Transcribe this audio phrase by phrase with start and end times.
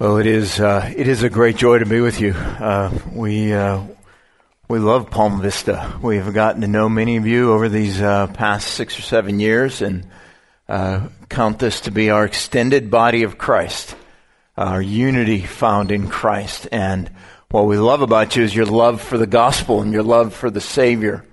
[0.00, 2.32] Well, it is uh, it is a great joy to be with you.
[2.32, 3.82] Uh, we uh,
[4.66, 5.98] we love Palm Vista.
[6.00, 9.40] We have gotten to know many of you over these uh, past six or seven
[9.40, 10.06] years, and
[10.70, 13.94] uh, count this to be our extended body of Christ,
[14.56, 16.66] our unity found in Christ.
[16.72, 17.10] And
[17.50, 20.50] what we love about you is your love for the gospel and your love for
[20.50, 21.26] the Savior.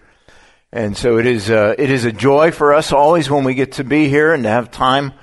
[0.74, 3.72] And so it is uh, it is a joy for us always when we get
[3.74, 5.14] to be here and to have time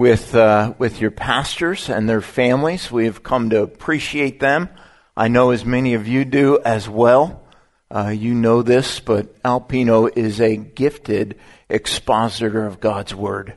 [0.00, 2.90] with, uh, with your pastors and their families.
[2.90, 4.70] We have come to appreciate them.
[5.14, 7.44] I know as many of you do as well.
[7.90, 13.56] Uh, you know this, but Alpino is a gifted expositor of God's Word.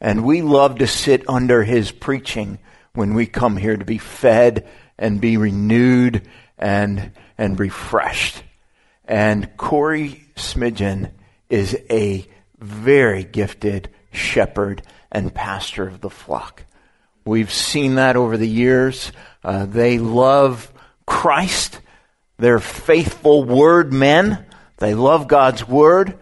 [0.00, 2.58] And we love to sit under his preaching
[2.94, 4.68] when we come here to be fed
[4.98, 8.42] and be renewed and, and refreshed.
[9.04, 11.12] And Corey Smidgen
[11.48, 12.26] is a
[12.58, 16.64] very gifted shepherd and pastor of the flock.
[17.24, 19.12] We've seen that over the years.
[19.44, 20.72] Uh, they love
[21.06, 21.80] Christ.
[22.38, 24.46] They're faithful word men.
[24.78, 26.18] They love God's word.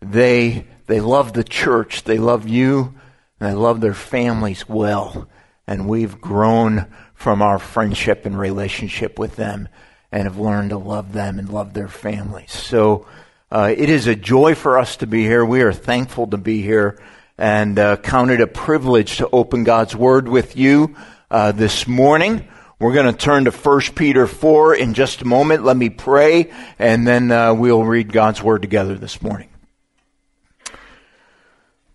[0.00, 2.04] They, they love the church.
[2.04, 2.94] They love you.
[3.38, 5.28] And they love their families well.
[5.66, 9.68] And we've grown from our friendship and relationship with them
[10.12, 12.52] and have learned to love them and love their families.
[12.52, 13.06] So
[13.50, 15.44] uh, it is a joy for us to be here.
[15.44, 16.98] We are thankful to be here
[17.38, 20.96] and uh, count it a privilege to open God's Word with you
[21.30, 22.48] uh, this morning.
[22.78, 25.64] We're going to turn to 1 Peter 4 in just a moment.
[25.64, 29.48] Let me pray, and then uh, we'll read God's Word together this morning.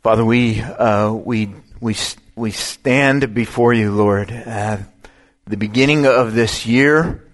[0.04, 1.96] Father, we, uh, we, we,
[2.36, 4.30] we stand before you, Lord,
[5.48, 7.28] the beginning of this year,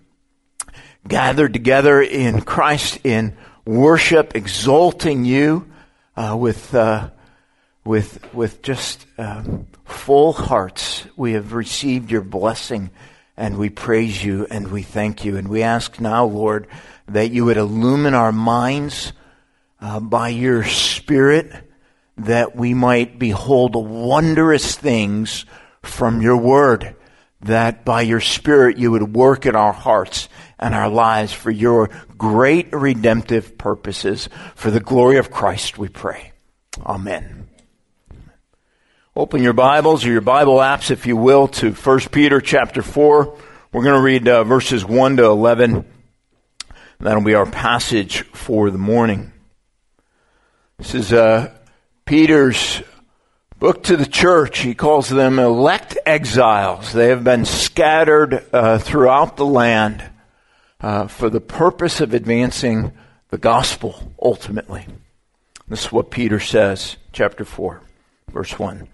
[1.08, 5.72] gathered together in Christ in worship, exalting you
[6.16, 7.10] uh, with uh,
[7.88, 12.92] with, with just um, full hearts, we have received your blessing
[13.38, 15.38] and we praise you and we thank you.
[15.38, 16.68] And we ask now, Lord,
[17.08, 19.14] that you would illumine our minds
[19.80, 21.52] uh, by your Spirit,
[22.18, 25.46] that we might behold wondrous things
[25.82, 26.96] from your word,
[27.42, 30.28] that by your Spirit you would work in our hearts
[30.60, 34.28] and our lives for your great redemptive purposes.
[34.56, 36.34] For the glory of Christ, we pray.
[36.86, 37.47] Amen.
[39.18, 43.36] Open your Bibles or your Bible apps, if you will, to 1 Peter chapter 4.
[43.72, 45.86] We're going to read uh, verses 1 to 11.
[47.00, 49.32] That'll be our passage for the morning.
[50.78, 51.52] This is uh,
[52.06, 52.84] Peter's
[53.58, 54.60] book to the church.
[54.60, 56.94] He calls them elect exiles.
[56.94, 60.08] They have been scattered uh, throughout the land
[60.80, 62.92] uh, for the purpose of advancing
[63.30, 64.86] the gospel ultimately.
[65.68, 67.82] This is what Peter says, chapter 4,
[68.32, 68.90] verse 1.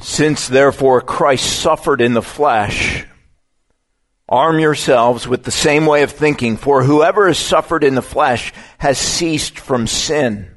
[0.00, 3.06] Since therefore Christ suffered in the flesh,
[4.28, 8.52] arm yourselves with the same way of thinking, for whoever has suffered in the flesh
[8.78, 10.50] has ceased from sin,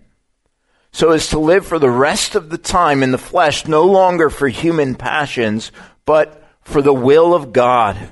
[0.91, 4.29] so as to live for the rest of the time in the flesh, no longer
[4.29, 5.71] for human passions,
[6.05, 8.11] but for the will of God.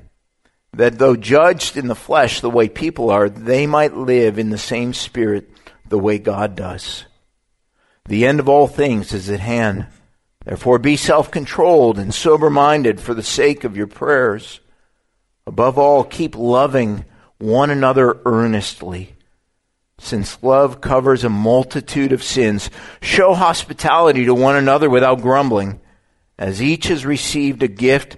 [0.73, 4.57] that though judged in the flesh the way people are, they might live in the
[4.57, 5.49] same spirit
[5.87, 7.05] the way God does.
[8.05, 9.87] The end of all things is at hand.
[10.45, 14.59] Therefore be self-controlled and sober-minded for the sake of your prayers.
[15.45, 17.05] Above all, keep loving
[17.37, 19.15] one another earnestly.
[19.99, 22.71] Since love covers a multitude of sins,
[23.01, 25.79] show hospitality to one another without grumbling.
[26.39, 28.17] As each has received a gift,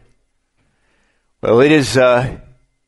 [1.43, 2.37] Well, it is, uh,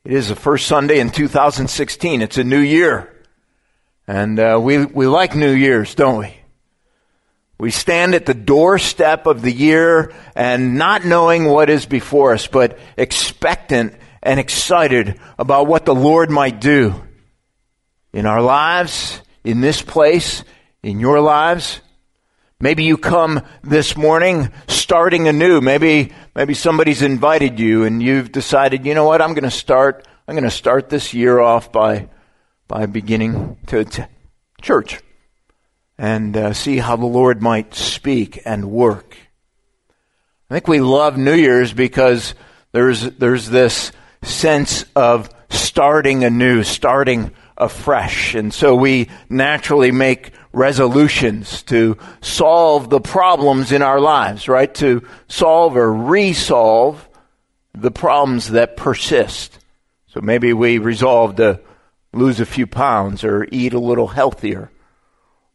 [0.04, 2.22] it is the first Sunday in 2016.
[2.22, 3.12] It's a new year.
[4.06, 6.36] And uh, we, we like New Year's, don't we?
[7.58, 12.46] We stand at the doorstep of the year and not knowing what is before us,
[12.46, 16.94] but expectant and excited about what the Lord might do
[18.12, 20.44] in our lives, in this place,
[20.80, 21.80] in your lives.
[22.64, 25.60] Maybe you come this morning starting anew.
[25.60, 30.08] Maybe, maybe somebody's invited you and you've decided, you know what, I'm going to start,
[30.26, 32.08] I'm going to start this year off by,
[32.66, 34.08] by beginning to, to
[34.62, 34.98] church
[35.98, 39.14] and uh, see how the Lord might speak and work.
[40.48, 42.34] I think we love New Year's because
[42.72, 48.34] there's, there's this sense of starting anew, starting afresh.
[48.34, 54.72] And so we naturally make resolutions to solve the problems in our lives, right?
[54.76, 57.08] To solve or resolve
[57.74, 59.58] the problems that persist.
[60.06, 61.60] So maybe we resolve to
[62.12, 64.70] lose a few pounds or eat a little healthier.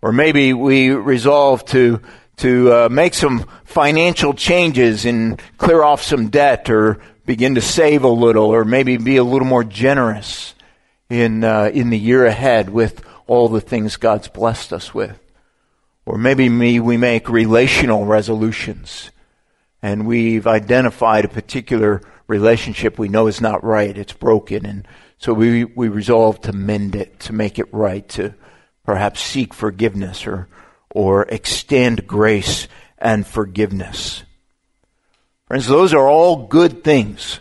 [0.01, 2.01] Or maybe we resolve to
[2.37, 8.03] to uh, make some financial changes and clear off some debt or begin to save
[8.03, 10.55] a little or maybe be a little more generous
[11.09, 15.19] in uh, in the year ahead with all the things God's blessed us with.
[16.05, 19.11] Or maybe me, we make relational resolutions
[19.81, 24.87] and we've identified a particular relationship we know is not right, it's broken, and
[25.17, 28.33] so we, we resolve to mend it, to make it right, to
[28.83, 30.47] perhaps seek forgiveness or,
[30.91, 32.67] or extend grace
[32.97, 34.23] and forgiveness.
[35.47, 37.39] Friends, those are all good things.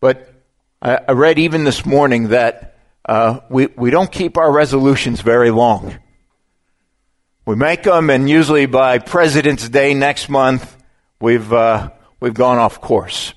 [0.00, 0.32] But
[0.80, 2.71] I, I read even this morning that
[3.04, 5.98] uh, we, we don't keep our resolutions very long.
[7.44, 10.76] We make them, and usually by President's Day next month,
[11.20, 11.90] we've, uh,
[12.20, 13.34] we've gone off course.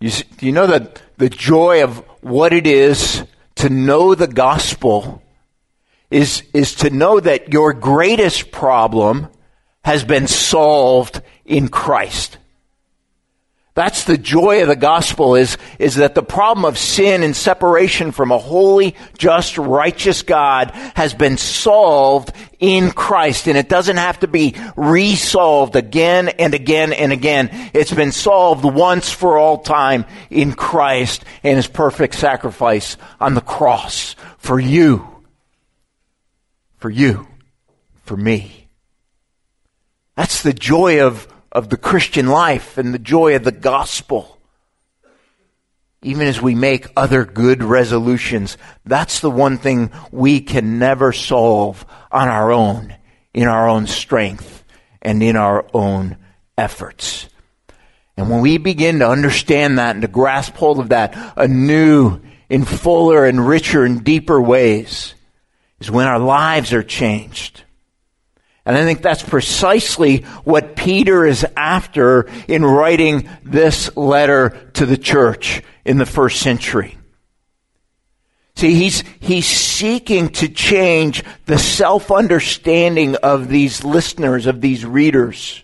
[0.00, 0.10] You,
[0.40, 3.24] you know that the joy of what it is
[3.56, 5.22] to know the gospel
[6.10, 9.28] is, is to know that your greatest problem
[9.84, 12.38] has been solved in Christ.
[13.76, 18.10] That's the joy of the gospel is, is that the problem of sin and separation
[18.10, 23.46] from a holy, just, righteous God has been solved in Christ.
[23.48, 27.50] And it doesn't have to be resolved again and again and again.
[27.74, 33.42] It's been solved once for all time in Christ and his perfect sacrifice on the
[33.42, 35.06] cross for you.
[36.78, 37.28] For you.
[38.04, 38.68] For me.
[40.14, 44.38] That's the joy of of the Christian life and the joy of the gospel.
[46.02, 51.86] Even as we make other good resolutions, that's the one thing we can never solve
[52.12, 52.94] on our own,
[53.32, 54.64] in our own strength,
[55.00, 56.18] and in our own
[56.58, 57.26] efforts.
[58.18, 62.20] And when we begin to understand that and to grasp hold of that anew,
[62.50, 65.14] in fuller and richer and deeper ways,
[65.80, 67.64] is when our lives are changed.
[68.66, 74.96] And I think that's precisely what Peter is after in writing this letter to the
[74.96, 76.98] church in the first century.
[78.56, 85.62] See, he's, he's seeking to change the self-understanding of these listeners, of these readers,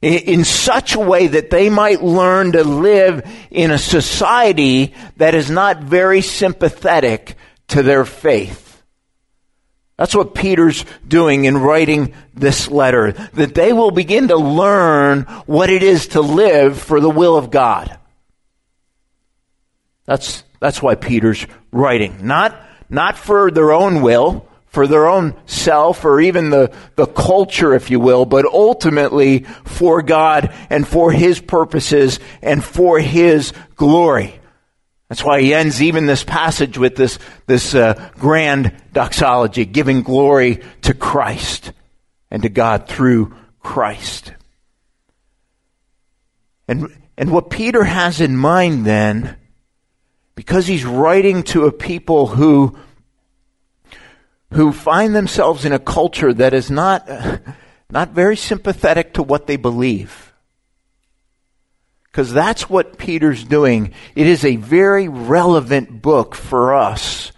[0.00, 5.34] in, in such a way that they might learn to live in a society that
[5.34, 7.34] is not very sympathetic
[7.68, 8.69] to their faith.
[10.00, 13.12] That's what Peter's doing in writing this letter.
[13.12, 17.50] That they will begin to learn what it is to live for the will of
[17.50, 17.98] God.
[20.06, 22.26] That's, that's why Peter's writing.
[22.26, 27.74] Not, not for their own will, for their own self, or even the, the culture,
[27.74, 34.39] if you will, but ultimately for God and for His purposes and for His glory.
[35.10, 40.62] That's why he ends even this passage with this, this uh, grand doxology, giving glory
[40.82, 41.72] to Christ
[42.30, 44.32] and to God through Christ.
[46.68, 49.36] And, and what Peter has in mind then,
[50.36, 52.78] because he's writing to a people who,
[54.52, 57.10] who find themselves in a culture that is not,
[57.90, 60.29] not very sympathetic to what they believe
[62.10, 63.92] because that's what Peter's doing.
[64.14, 67.32] It is a very relevant book for us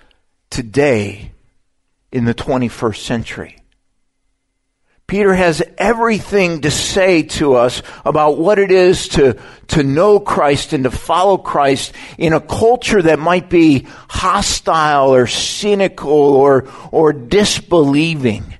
[0.51, 1.33] today
[2.11, 3.57] in the 21st century.
[5.07, 10.73] Peter has everything to say to us about what it is to, to know Christ
[10.73, 17.13] and to follow Christ in a culture that might be hostile or cynical or, or
[17.13, 18.55] disbelieving.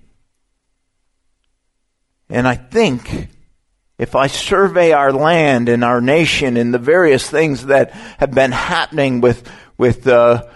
[2.29, 3.29] And I think
[3.99, 8.53] if I survey our land and our nation and the various things that have been
[8.53, 10.47] happening with, with uh,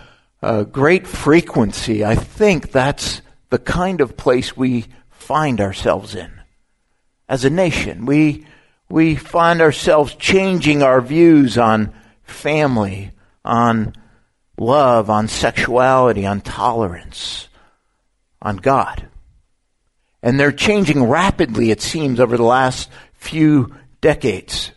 [0.43, 6.31] uh, great frequency, I think that's the kind of place we find ourselves in
[7.29, 8.07] as a nation.
[8.07, 8.47] We,
[8.89, 13.13] we find ourselves changing our views on family,
[13.45, 13.95] on
[14.59, 17.49] love, on sexuality, on tolerance,
[18.41, 19.09] on God.
[20.23, 22.91] And they're changing rapidly, it seems, over the last
[23.27, 24.73] few decades.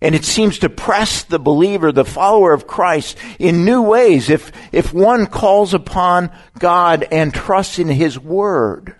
[0.00, 4.52] And it seems to press the believer, the follower of Christ, in new ways if,
[4.72, 8.96] if one calls upon God and trusts in His Word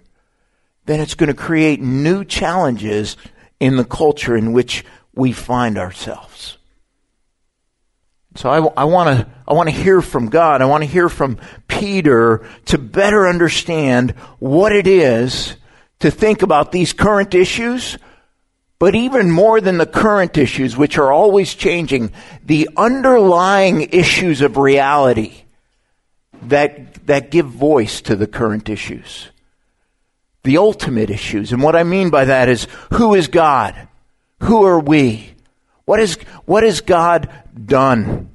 [0.87, 3.17] then it's going to create new challenges
[3.61, 6.57] in the culture in which we find ourselves.
[8.37, 10.61] So I, I want to I want to hear from God.
[10.61, 11.39] I want to hear from
[11.69, 15.57] Peter to better understand what it is
[16.01, 17.97] to think about these current issues,
[18.79, 22.13] but even more than the current issues, which are always changing,
[22.45, 25.45] the underlying issues of reality
[26.43, 29.31] that that give voice to the current issues
[30.47, 31.53] the ultimate issues.
[31.53, 33.89] And what I mean by that is who is God?
[34.41, 35.35] Who are we?
[35.85, 36.15] What is,
[36.45, 38.31] what has God done?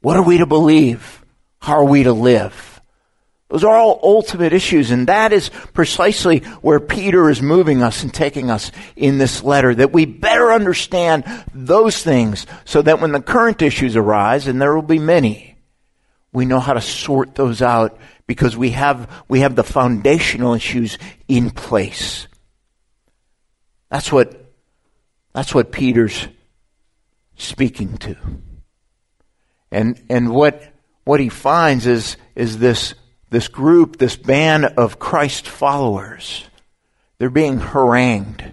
[0.00, 1.24] What are we to believe?
[1.58, 2.75] How are we to live?
[3.48, 8.12] Those are all ultimate issues, and that is precisely where Peter is moving us and
[8.12, 11.24] taking us in this letter, that we better understand
[11.54, 15.56] those things so that when the current issues arise, and there will be many,
[16.32, 20.98] we know how to sort those out because we have, we have the foundational issues
[21.28, 22.26] in place.
[23.90, 24.52] That's what,
[25.32, 26.26] that's what Peter's
[27.36, 28.16] speaking to.
[29.70, 30.62] And, and what,
[31.04, 32.94] what he finds is, is this,
[33.30, 36.44] this group, this band of Christ followers.
[37.18, 38.44] They're being harangued.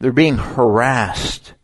[0.00, 1.54] They're being harassed,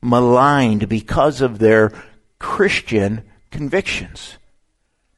[0.00, 1.92] maligned because of their
[2.38, 4.38] Christian convictions.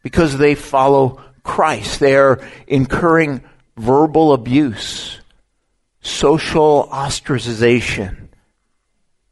[0.02, 2.00] Because they follow Christ.
[2.00, 3.42] They are incurring
[3.76, 5.18] verbal abuse,
[6.00, 8.28] social ostracization,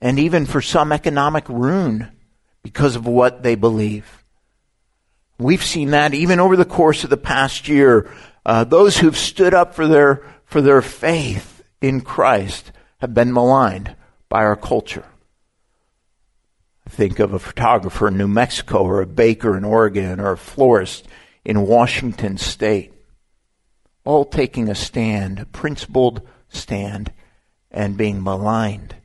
[0.01, 2.11] and even for some economic ruin
[2.63, 4.25] because of what they believe.
[5.39, 8.11] We've seen that even over the course of the past year.
[8.45, 13.95] Uh, those who've stood up for their, for their faith in Christ have been maligned
[14.29, 15.05] by our culture.
[16.89, 21.07] Think of a photographer in New Mexico or a baker in Oregon or a florist
[21.45, 22.93] in Washington state,
[24.05, 27.13] all taking a stand, a principled stand,
[27.71, 28.97] and being maligned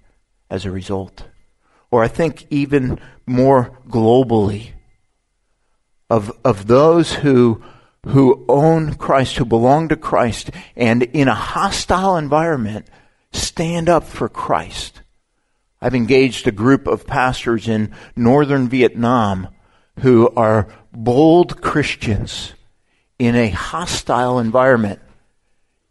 [0.49, 1.25] as a result.
[1.91, 4.71] Or I think even more globally
[6.09, 7.63] of, of those who,
[8.07, 12.87] who own Christ, who belong to Christ, and in a hostile environment,
[13.31, 15.01] stand up for Christ.
[15.81, 19.49] I've engaged a group of pastors in northern Vietnam
[19.99, 22.53] who are bold Christians
[23.19, 24.99] in a hostile environment.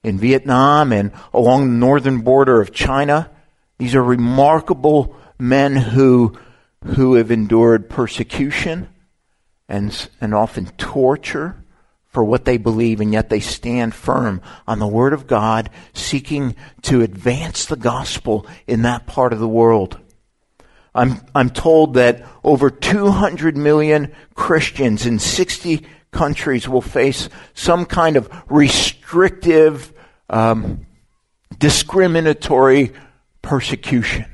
[0.02, 3.30] In Vietnam and along the northern border of China,
[3.78, 6.38] these are remarkable men who,
[6.84, 8.88] who have endured persecution
[9.68, 11.62] and, and often torture
[12.06, 16.54] for what they believe, and yet they stand firm on the Word of God, seeking
[16.82, 19.98] to advance the gospel in that part of the world.
[20.94, 28.16] I'm, I'm told that over 200 million Christians in 60 countries will face some kind
[28.16, 29.92] of restrictive,
[30.28, 30.86] um,
[31.58, 32.92] discriminatory
[33.40, 34.26] persecution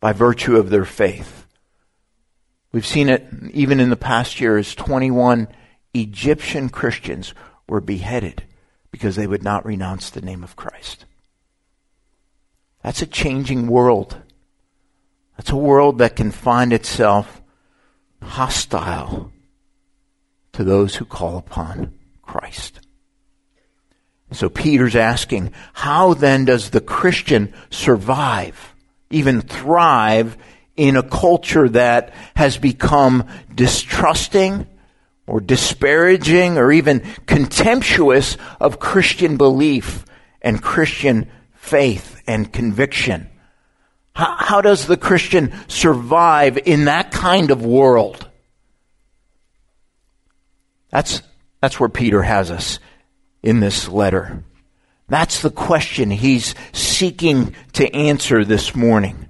[0.00, 1.41] by virtue of their faith.
[2.72, 5.48] We've seen it even in the past year as 21
[5.94, 7.34] Egyptian Christians
[7.68, 8.44] were beheaded
[8.90, 11.04] because they would not renounce the name of Christ.
[12.82, 14.16] That's a changing world.
[15.36, 17.42] That's a world that can find itself
[18.22, 19.32] hostile
[20.52, 22.80] to those who call upon Christ.
[24.32, 28.74] So Peter's asking, how then does the Christian survive,
[29.10, 30.38] even thrive
[30.76, 34.66] in a culture that has become distrusting
[35.26, 40.04] or disparaging or even contemptuous of Christian belief
[40.40, 43.28] and Christian faith and conviction?
[44.14, 48.28] How, how does the Christian survive in that kind of world?
[50.90, 51.22] That's,
[51.60, 52.78] that's where Peter has us
[53.42, 54.44] in this letter.
[55.08, 59.28] That's the question he's seeking to answer this morning.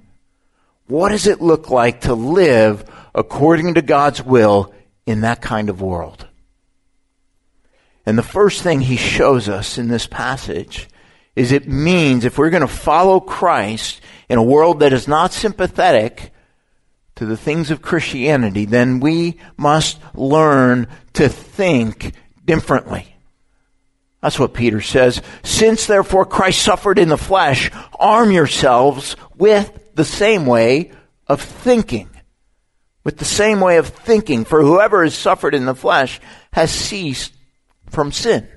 [0.87, 4.75] What does it look like to live according to God's will
[5.07, 6.27] in that kind of world?
[8.05, 10.89] And the first thing he shows us in this passage
[11.37, 15.33] is it means if we're going to follow Christ in a world that is not
[15.33, 16.33] sympathetic
[17.17, 22.13] to the things of Christianity, then we must learn to think
[22.45, 23.15] differently.
[24.21, 25.21] That's what Peter says.
[25.43, 30.93] Since therefore Christ suffered in the flesh, arm yourselves with the same way
[31.27, 32.09] of thinking.
[33.05, 36.21] With the same way of thinking, for whoever has suffered in the flesh
[36.53, 37.33] has ceased
[37.91, 38.49] from sin.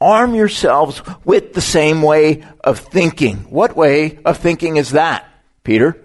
[0.00, 3.38] Arm yourselves with the same way of thinking.
[3.50, 5.28] What way of thinking is that,
[5.64, 5.96] Peter?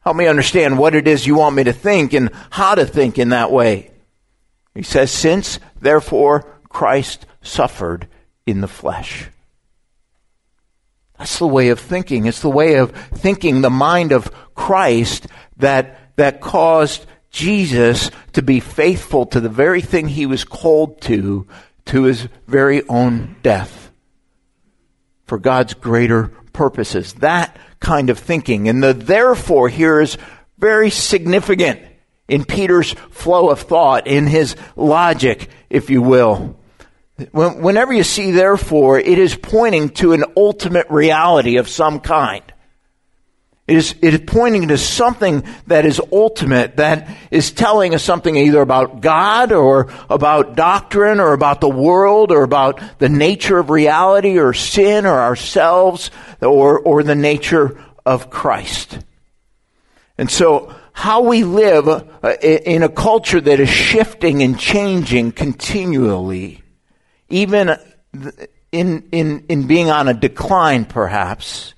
[0.00, 3.18] Help me understand what it is you want me to think and how to think
[3.18, 3.90] in that way.
[4.74, 8.08] He says, since therefore Christ suffered
[8.46, 9.28] in the flesh.
[11.22, 12.26] That's the way of thinking.
[12.26, 18.58] It's the way of thinking the mind of Christ that, that caused Jesus to be
[18.58, 21.46] faithful to the very thing he was called to,
[21.84, 23.92] to his very own death
[25.24, 27.12] for God's greater purposes.
[27.12, 28.68] That kind of thinking.
[28.68, 30.18] And the therefore here is
[30.58, 31.82] very significant
[32.26, 36.56] in Peter's flow of thought, in his logic, if you will.
[37.32, 42.42] Whenever you see therefore, it is pointing to an ultimate reality of some kind.
[43.68, 48.34] It is, it is pointing to something that is ultimate, that is telling us something
[48.34, 53.70] either about God or about doctrine or about the world or about the nature of
[53.70, 56.10] reality or sin or ourselves
[56.40, 58.98] or, or the nature of Christ.
[60.18, 66.61] And so, how we live uh, in a culture that is shifting and changing continually
[67.32, 67.76] even
[68.70, 71.74] in, in, in being on a decline, perhaps,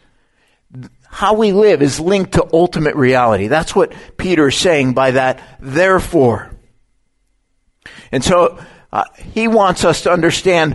[1.09, 3.47] how we live is linked to ultimate reality.
[3.47, 6.51] That's what Peter is saying by that, therefore.
[8.11, 8.59] And so,
[8.93, 10.75] uh, he wants us to understand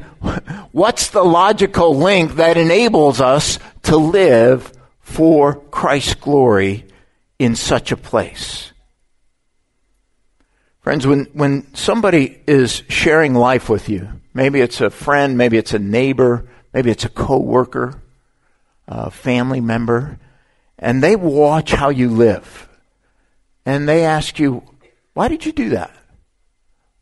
[0.72, 6.86] what's the logical link that enables us to live for Christ's glory
[7.38, 8.72] in such a place.
[10.82, 15.74] Friends, when, when somebody is sharing life with you, Maybe it's a friend, maybe it's
[15.74, 18.02] a neighbor, maybe it's a coworker,
[18.88, 20.20] a family member,
[20.78, 22.70] and they watch how you live.
[23.66, 24.64] And they ask you,
[25.14, 25.94] why did you do that?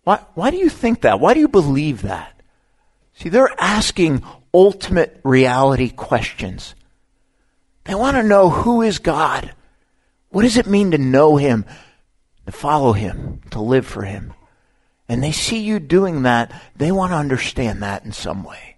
[0.04, 1.20] Why, why do you think that?
[1.20, 2.42] Why do you believe that?
[3.14, 6.76] See, they're asking ultimate reality questions.
[7.84, 9.54] They want to know who is God?
[10.30, 11.66] What does it mean to know Him,
[12.48, 14.34] to follow Him, to live for Him?
[15.10, 18.76] and they see you doing that, they want to understand that in some way.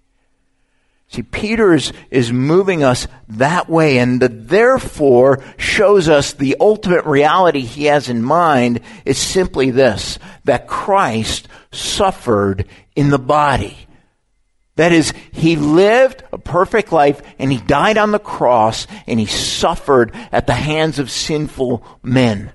[1.08, 7.06] See, Peter is, is moving us that way, and the therefore shows us the ultimate
[7.06, 13.76] reality he has in mind is simply this that Christ suffered in the body.
[14.76, 19.26] That is, he lived a perfect life and he died on the cross and he
[19.26, 22.54] suffered at the hands of sinful men.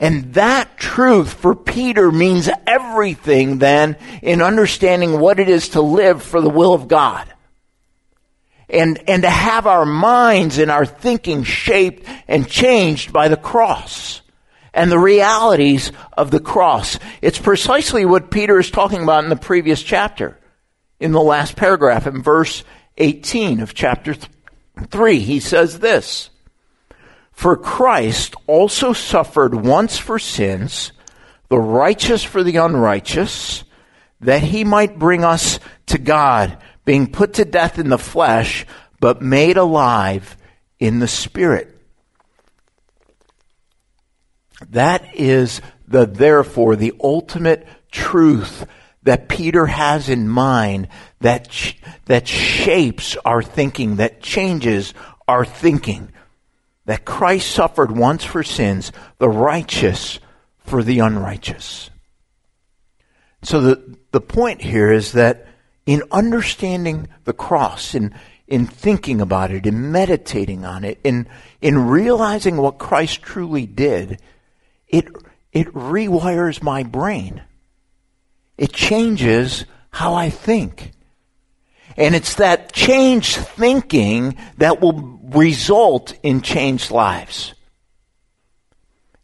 [0.00, 6.22] And that truth for Peter means everything then in understanding what it is to live
[6.22, 7.30] for the will of God.
[8.70, 14.22] And, and to have our minds and our thinking shaped and changed by the cross
[14.72, 16.98] and the realities of the cross.
[17.20, 20.38] It's precisely what Peter is talking about in the previous chapter,
[20.98, 22.64] in the last paragraph, in verse
[22.96, 24.14] 18 of chapter
[24.88, 25.18] 3.
[25.18, 26.30] He says this.
[27.40, 30.92] For Christ also suffered once for sins,
[31.48, 33.64] the righteous for the unrighteous,
[34.20, 38.66] that he might bring us to God, being put to death in the flesh,
[39.00, 40.36] but made alive
[40.78, 41.74] in the spirit.
[44.68, 48.66] That is the therefore, the ultimate truth
[49.04, 50.88] that Peter has in mind
[51.20, 51.48] that,
[52.04, 54.92] that shapes our thinking, that changes
[55.26, 56.12] our thinking
[56.90, 60.18] that Christ suffered once for sins, the righteous
[60.58, 61.88] for the unrighteous.
[63.42, 65.46] So the, the point here is that
[65.86, 68.12] in understanding the cross, in,
[68.48, 71.28] in thinking about it, in meditating on it, in,
[71.60, 74.20] in realizing what Christ truly did,
[74.88, 75.06] it,
[75.52, 77.40] it rewires my brain.
[78.58, 80.90] It changes how I think.
[81.96, 87.54] And it's that changed thinking that will result in changed lives.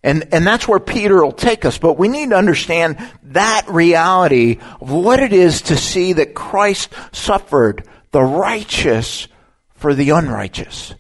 [0.03, 1.79] And, and that's where Peter will take us.
[1.79, 6.91] But we need to understand that reality of what it is to see that Christ
[7.11, 9.27] suffered the righteous
[9.75, 10.95] for the unrighteous.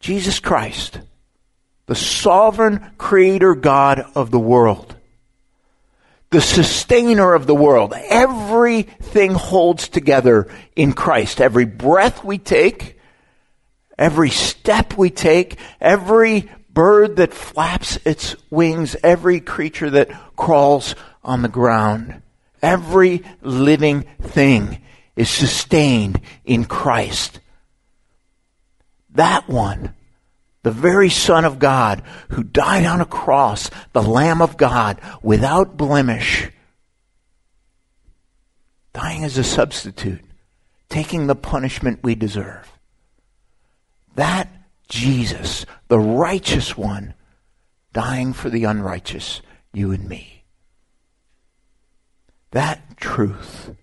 [0.00, 1.00] Jesus Christ,
[1.86, 4.94] the sovereign creator God of the world,
[6.28, 7.94] the sustainer of the world.
[7.96, 11.40] Everything holds together in Christ.
[11.40, 12.98] Every breath we take,
[13.96, 21.42] Every step we take, every bird that flaps its wings, every creature that crawls on
[21.42, 22.22] the ground,
[22.64, 24.80] Every living thing
[25.16, 27.40] is sustained in Christ.
[29.10, 29.92] That one,
[30.62, 35.76] the very Son of God who died on a cross, the Lamb of God without
[35.76, 36.48] blemish,
[38.94, 40.24] dying as a substitute,
[40.88, 42.72] taking the punishment we deserve.
[44.14, 44.48] That
[44.88, 47.14] Jesus, the righteous one,
[47.92, 49.40] dying for the unrighteous,
[49.72, 50.44] you and me.
[52.50, 53.74] That truth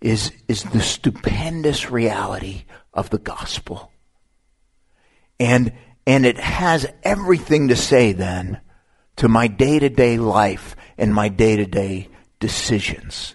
[0.00, 2.64] is, is the stupendous reality
[2.94, 3.92] of the gospel.
[5.38, 5.72] And,
[6.06, 8.60] and it has everything to say then
[9.16, 13.34] to my day to day life and my day to day decisions.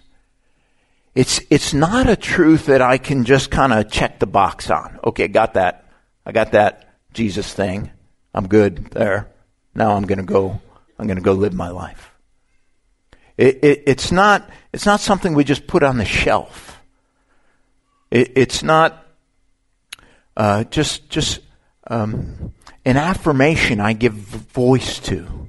[1.16, 5.00] It's, it's not a truth that I can just kind of check the box on.
[5.02, 5.88] Okay, got that.
[6.26, 7.90] I got that Jesus thing.
[8.34, 9.30] I'm good there.
[9.74, 10.60] Now I'm going to go,
[10.98, 12.12] I'm going to go live my life.
[13.38, 16.82] It, it, it's not, it's not something we just put on the shelf.
[18.10, 19.06] It, it's not
[20.36, 21.40] uh, just, just
[21.86, 22.52] um,
[22.84, 25.48] an affirmation I give voice to.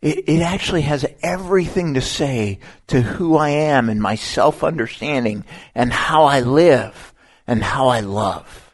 [0.00, 5.44] It, it actually has everything to say to who I am and my self understanding
[5.74, 7.12] and how I live
[7.46, 8.64] and how I love.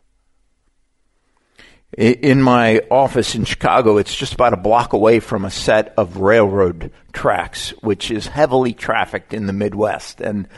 [1.96, 6.16] In my office in Chicago, it's just about a block away from a set of
[6.16, 10.20] railroad tracks, which is heavily trafficked in the Midwest.
[10.20, 10.48] And,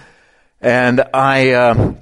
[0.62, 1.94] and I, uh,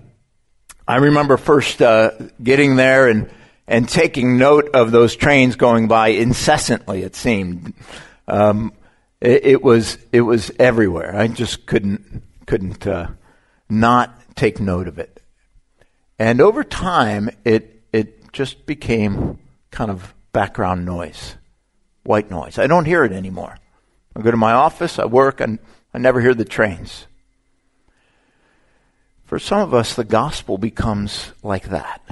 [0.87, 3.29] I remember first uh, getting there and,
[3.67, 7.75] and taking note of those trains going by incessantly, it seemed.
[8.27, 8.73] Um,
[9.21, 11.17] it, it, was it was everywhere.
[11.17, 13.09] I just couldn't couldn't uh,
[13.69, 15.21] not take note of it.
[16.19, 19.39] And over time, it it just became
[19.71, 21.37] kind of background noise,
[22.03, 22.59] white noise.
[22.59, 23.59] I don't hear it anymore.
[24.17, 25.59] I go to my office, I work, and
[25.93, 27.07] I never hear the trains.
[29.25, 32.03] For some of us, the gospel becomes like that.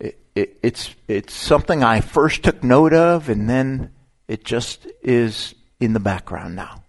[0.00, 3.92] It, it, it's, it's something I first took note of, and then
[4.28, 6.84] it just is in the background now.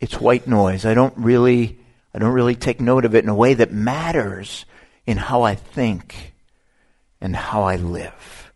[0.00, 0.84] It's white noise.
[0.84, 1.78] I don't really,
[2.12, 4.66] I don't really take note of it in a way that matters
[5.06, 6.34] in how I think
[7.20, 8.52] and how I live.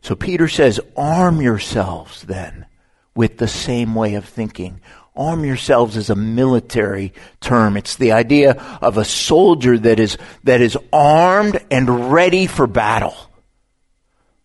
[0.00, 2.66] So Peter says, arm yourselves then
[3.14, 4.80] with the same way of thinking.
[5.14, 7.76] Arm yourselves is a military term.
[7.76, 13.14] It's the idea of a soldier that is, that is armed and ready for battle.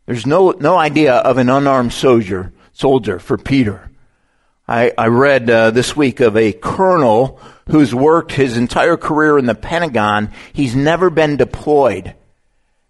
[0.08, 3.92] There's no, no idea of an unarmed soldier, soldier for Peter.
[4.66, 9.48] I, I read uh, this week of a colonel who's worked his entire career in
[9.48, 10.32] the Pentagon.
[10.54, 12.16] He's never been deployed.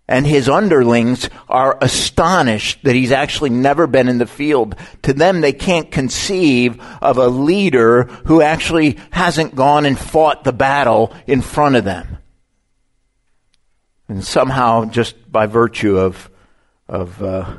[0.07, 4.75] And his underlings are astonished that he's actually never been in the field.
[5.01, 10.53] To them, they can't conceive of a leader who actually hasn't gone and fought the
[10.53, 12.19] battle in front of them.
[14.07, 16.29] And somehow, just by virtue of
[16.87, 17.57] of uh,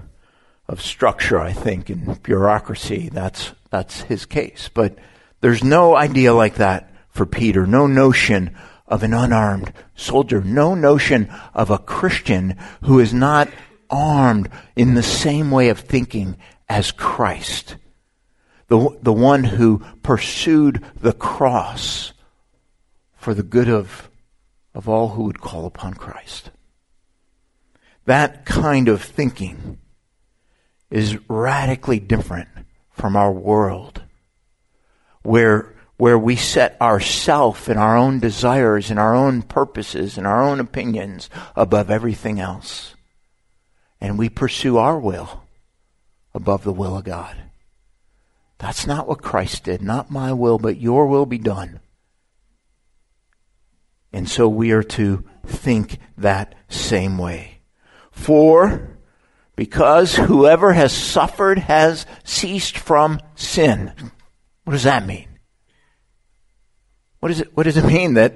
[0.68, 3.08] of structure, I think, and bureaucracy.
[3.12, 4.70] That's that's his case.
[4.72, 4.98] But
[5.40, 7.66] there's no idea like that for Peter.
[7.66, 10.40] No notion of an unarmed soldier.
[10.40, 13.48] No notion of a Christian who is not
[13.90, 16.36] armed in the same way of thinking
[16.68, 17.76] as Christ.
[18.68, 22.12] The, the one who pursued the cross
[23.16, 24.10] for the good of,
[24.74, 26.50] of all who would call upon Christ.
[28.08, 29.76] That kind of thinking
[30.90, 32.48] is radically different
[32.90, 34.02] from our world,
[35.20, 40.42] where, where we set ourself and our own desires and our own purposes and our
[40.42, 42.94] own opinions above everything else.
[44.00, 45.42] And we pursue our will
[46.32, 47.36] above the will of God.
[48.56, 49.82] That's not what Christ did.
[49.82, 51.80] Not my will, but your will be done.
[54.14, 57.57] And so we are to think that same way.
[58.18, 58.98] For
[59.56, 63.92] because whoever has suffered has ceased from sin.
[64.64, 65.28] What does that mean?
[67.20, 68.34] What, is it, what does it mean that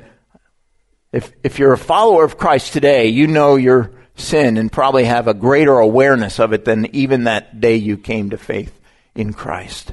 [1.12, 5.28] if, if you're a follower of Christ today, you know your sin and probably have
[5.28, 8.80] a greater awareness of it than even that day you came to faith
[9.14, 9.92] in Christ?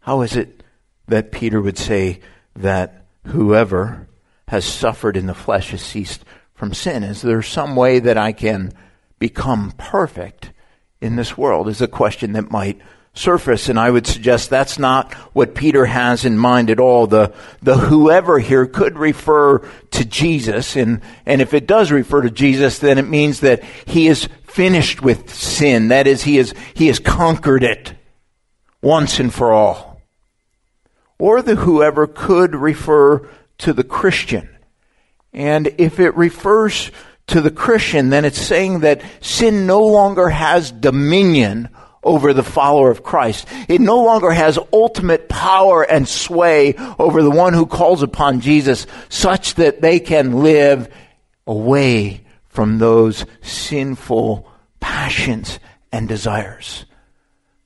[0.00, 0.62] How is it
[1.06, 2.20] that Peter would say
[2.56, 4.08] that whoever
[4.48, 7.04] has suffered in the flesh has ceased from sin?
[7.04, 8.72] Is there some way that I can
[9.18, 10.52] become perfect
[11.00, 12.80] in this world is a question that might
[13.14, 13.68] surface.
[13.68, 17.06] And I would suggest that's not what Peter has in mind at all.
[17.06, 19.58] The, the whoever here could refer
[19.90, 20.76] to Jesus.
[20.76, 25.02] And, and if it does refer to Jesus, then it means that he is finished
[25.02, 25.88] with sin.
[25.88, 27.94] That is, he is, he has conquered it
[28.82, 30.00] once and for all.
[31.18, 33.28] or the whoever could refer
[33.58, 34.48] to the Christian.
[35.32, 36.90] And if it refers
[37.28, 41.68] to the Christian, then it's saying that sin no longer has dominion
[42.02, 43.46] over the follower of Christ.
[43.68, 48.86] It no longer has ultimate power and sway over the one who calls upon Jesus
[49.08, 50.92] such that they can live
[51.46, 55.58] away from those sinful passions
[55.92, 56.86] and desires.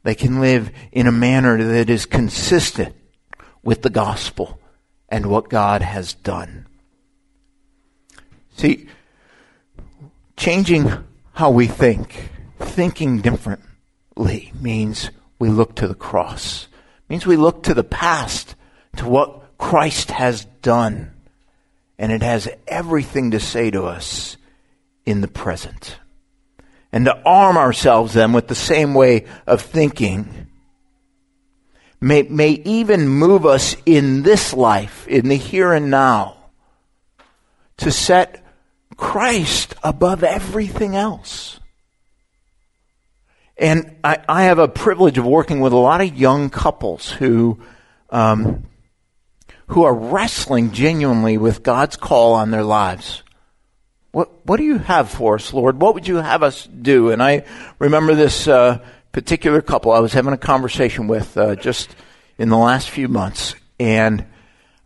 [0.02, 2.94] They can live in a manner that is consistent
[3.62, 4.58] with the gospel
[5.08, 6.66] and what God has done.
[8.56, 8.88] See,
[10.42, 10.92] changing
[11.34, 12.28] how we think,
[12.58, 16.66] thinking differently means we look to the cross.
[17.08, 18.56] means we look to the past,
[18.96, 21.12] to what Christ has done.
[21.96, 24.36] And it has everything to say to us
[25.06, 25.96] in the present.
[26.90, 30.48] And to arm ourselves then with the same way of thinking
[32.00, 36.36] may, may even move us in this life, in the here and now,
[37.76, 38.41] to set
[38.96, 41.60] Christ above everything else.
[43.56, 47.60] And I, I have a privilege of working with a lot of young couples who,
[48.10, 48.64] um,
[49.68, 53.22] who are wrestling genuinely with God's call on their lives.
[54.10, 55.80] What, what do you have for us, Lord?
[55.80, 57.10] What would you have us do?
[57.10, 57.44] And I
[57.78, 58.78] remember this uh,
[59.12, 61.94] particular couple I was having a conversation with uh, just
[62.38, 64.26] in the last few months, and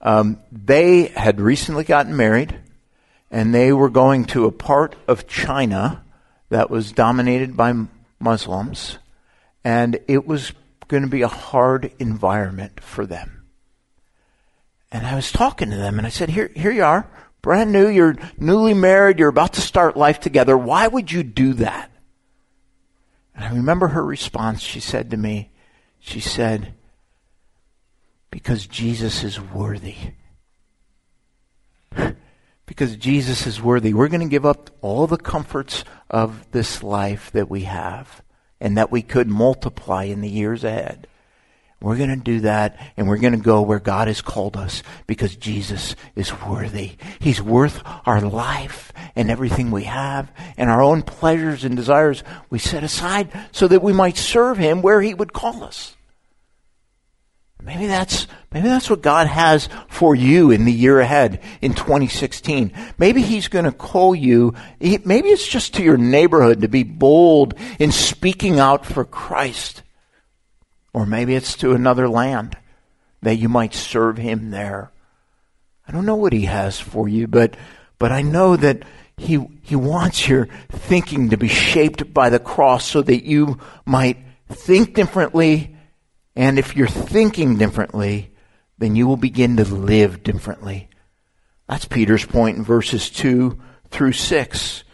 [0.00, 2.56] um, they had recently gotten married,
[3.30, 6.04] and they were going to a part of China
[6.48, 7.74] that was dominated by
[8.18, 8.98] Muslims,
[9.64, 10.52] and it was
[10.88, 13.44] going to be a hard environment for them.
[14.92, 17.10] And I was talking to them, and I said, "Here, here you are,
[17.42, 17.88] brand new.
[17.88, 19.18] You're newly married.
[19.18, 20.56] You're about to start life together.
[20.56, 21.90] Why would you do that?"
[23.34, 24.62] And I remember her response.
[24.62, 25.50] She said to me,
[25.98, 26.72] she said,
[28.30, 29.96] because Jesus is worthy.
[32.66, 33.94] Because Jesus is worthy.
[33.94, 38.22] We're going to give up all the comforts of this life that we have
[38.60, 41.06] and that we could multiply in the years ahead.
[41.80, 44.82] We're going to do that and we're going to go where God has called us
[45.06, 46.92] because Jesus is worthy.
[47.18, 52.58] He's worth our life and everything we have and our own pleasures and desires we
[52.58, 55.95] set aside so that we might serve Him where He would call us.
[57.66, 62.72] Maybe that's, maybe that's what God has for you in the year ahead in 2016.
[62.96, 67.54] Maybe He's going to call you, maybe it's just to your neighborhood to be bold
[67.80, 69.82] in speaking out for Christ.
[70.94, 72.56] Or maybe it's to another land
[73.22, 74.92] that you might serve him there.
[75.88, 77.56] I don't know what he has for you, but,
[77.98, 78.84] but I know that
[79.16, 84.18] he, he wants your thinking to be shaped by the cross so that you might
[84.48, 85.75] think differently.
[86.36, 88.32] And if you're thinking differently,
[88.78, 90.88] then you will begin to live differently.
[91.66, 93.58] That's Peter's point in verses 2
[93.90, 94.84] through 6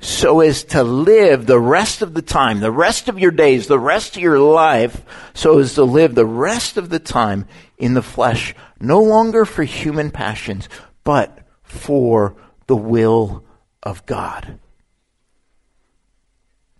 [0.00, 3.78] so as to live the rest of the time, the rest of your days, the
[3.78, 8.02] rest of your life, so as to live the rest of the time in the
[8.02, 10.70] flesh, no longer for human passions,
[11.04, 12.34] but for
[12.66, 13.44] the will
[13.82, 14.58] of God.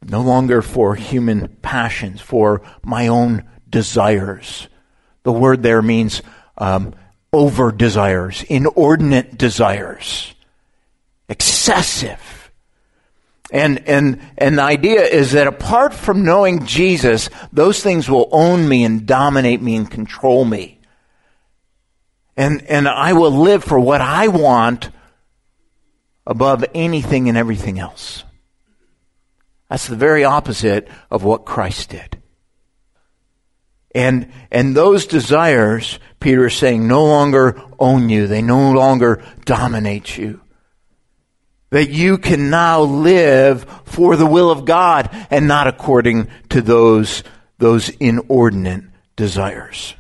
[0.03, 4.69] No longer for human passions, for my own desires.
[5.23, 6.23] The word there means
[6.59, 6.95] um,
[7.33, 10.35] over desires, inordinate desires,
[11.29, 12.41] excessive
[13.53, 18.69] and, and, and the idea is that apart from knowing Jesus, those things will own
[18.69, 20.79] me and dominate me and control me.
[22.37, 24.91] And, and I will live for what I want
[26.27, 28.25] above anything and everything else.
[29.69, 32.20] That's the very opposite of what Christ did.
[33.95, 38.27] And, and those desires, Peter is saying, no longer own you.
[38.27, 40.41] They no longer dominate you
[41.71, 47.23] that you can now live for the will of God and not according to those,
[47.59, 48.85] those inordinate
[49.17, 49.95] desires.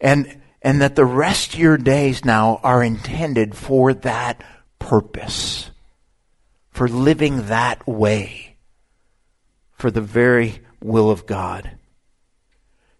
[0.00, 4.42] And, and that the rest of your days now are intended for that
[4.78, 5.70] purpose,
[6.70, 8.56] for living that way,
[9.72, 11.77] for the very will of God.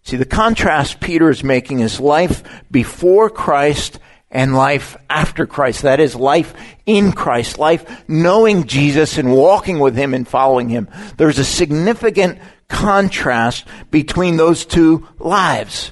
[0.09, 2.41] See, the contrast Peter is making is life
[2.71, 3.99] before Christ
[4.31, 5.83] and life after Christ.
[5.83, 6.55] That is life
[6.87, 10.87] in Christ, life knowing Jesus and walking with Him and following Him.
[11.17, 15.91] There's a significant contrast between those two lives.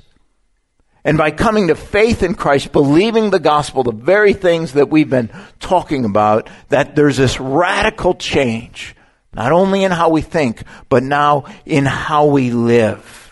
[1.04, 5.12] And by coming to faith in Christ, believing the gospel, the very things that we've
[5.12, 8.96] been talking about, that there's this radical change,
[9.32, 13.26] not only in how we think, but now in how we live.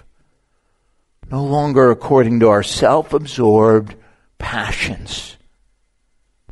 [1.32, 3.96] No longer according to our self absorbed
[4.38, 5.38] passions,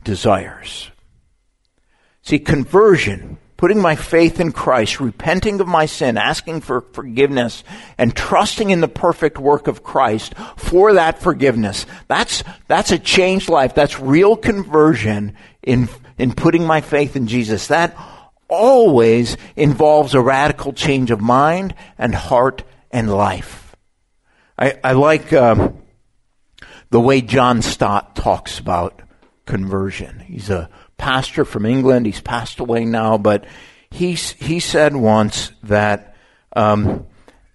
[0.03, 0.89] desires.
[2.21, 7.63] See, conversion, putting my faith in Christ, repenting of my sin, asking for forgiveness,
[7.97, 11.85] and trusting in the perfect work of Christ for that forgiveness.
[12.07, 13.75] That's, that's a changed life.
[13.75, 17.67] That's real conversion in, in putting my faith in Jesus.
[17.67, 17.95] That
[18.47, 23.62] always involves a radical change of mind and heart and life.
[24.57, 25.81] I, I like um,
[26.89, 29.01] the way John Stott talks about
[29.45, 30.19] conversion.
[30.19, 32.05] He's a pastor from England.
[32.05, 33.45] He's passed away now, but
[33.89, 36.15] he, he said once that
[36.55, 37.07] um,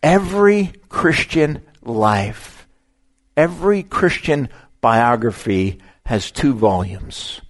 [0.02, 2.66] every Christian life,
[3.37, 4.48] every Christian
[4.80, 7.40] biography has two volumes.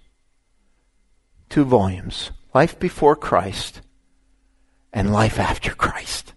[1.49, 2.31] Two volumes.
[2.53, 3.81] Life before Christ
[4.93, 6.33] and life after Christ.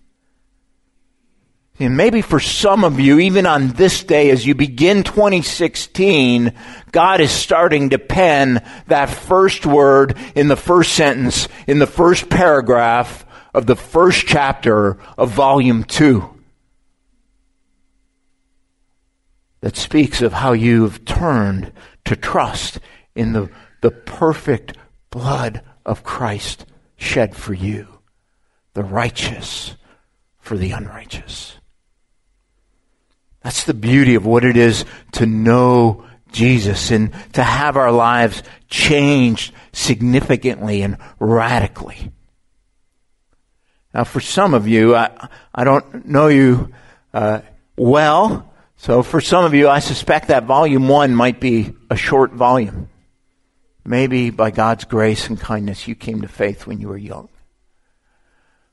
[1.83, 6.53] And maybe for some of you, even on this day, as you begin 2016,
[6.93, 12.29] God is starting to pen that first word in the first sentence, in the first
[12.29, 16.29] paragraph of the first chapter of volume two.
[19.61, 21.73] That speaks of how you've turned
[22.05, 22.79] to trust
[23.17, 24.77] in the, the perfect
[25.11, 26.65] blood of Christ
[26.97, 27.89] shed for you,
[28.75, 29.75] the righteous
[30.39, 31.32] for the unrighteous.
[33.53, 38.43] That's the beauty of what it is to know Jesus and to have our lives
[38.71, 42.13] changed significantly and radically.
[43.93, 46.73] Now, for some of you, I, I don't know you
[47.13, 47.43] uh,
[47.77, 52.33] well, so for some of you, I suspect that volume one might be a short
[52.33, 52.89] volume.
[53.85, 57.29] Maybe by God's grace and kindness, you came to faith when you were young.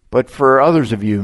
[0.09, 1.21] But for others of you,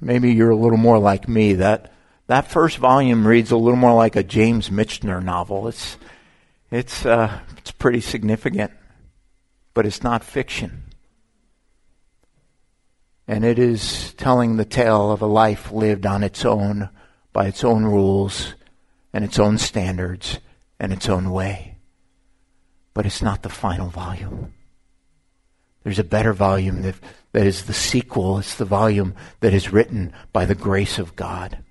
[0.00, 1.92] maybe you're a little more like me, that
[2.28, 5.66] that first volume reads a little more like a James Michener novel.
[5.66, 5.96] It's,
[6.70, 8.70] it's, uh, it's pretty significant,
[9.72, 10.84] but it's not fiction.
[13.26, 16.90] And it is telling the tale of a life lived on its own,
[17.32, 18.54] by its own rules,
[19.12, 20.38] and its own standards,
[20.78, 21.76] and its own way.
[22.92, 24.52] But it's not the final volume.
[25.82, 26.96] There's a better volume that,
[27.32, 28.38] that is the sequel.
[28.38, 31.64] It's the volume that is written by the grace of God